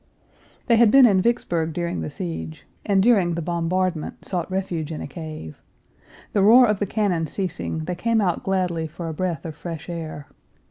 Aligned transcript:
They 0.65 0.77
had 0.77 0.89
been 0.89 1.05
in 1.05 1.21
Vicksburg 1.21 1.73
during 1.73 2.01
the 2.01 2.09
siege, 2.09 2.65
and 2.83 3.03
during 3.03 3.35
the 3.35 3.41
bombardment 3.43 4.25
sought 4.25 4.49
refuge 4.49 4.91
in 4.91 4.99
a 4.99 5.05
cave. 5.05 5.61
The 6.33 6.41
roar 6.41 6.65
of 6.65 6.79
the 6.79 6.87
cannon 6.87 7.27
ceasing, 7.27 7.83
they 7.85 7.93
came 7.93 8.19
out 8.19 8.41
gladly 8.43 8.87
for 8.87 9.07
a 9.07 9.13
breath 9.13 9.45
of 9.45 9.55
fresh 9.55 9.89
air. 9.89 10.25